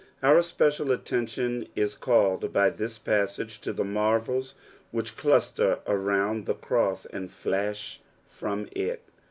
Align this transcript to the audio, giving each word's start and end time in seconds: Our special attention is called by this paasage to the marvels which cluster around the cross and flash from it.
Our 0.23 0.41
special 0.41 0.89
attention 0.91 1.67
is 1.75 1.93
called 1.93 2.51
by 2.51 2.71
this 2.71 2.97
paasage 2.97 3.61
to 3.61 3.71
the 3.71 3.83
marvels 3.83 4.55
which 4.89 5.15
cluster 5.15 5.77
around 5.85 6.47
the 6.47 6.55
cross 6.55 7.05
and 7.05 7.31
flash 7.31 8.01
from 8.25 8.67
it. 8.71 9.03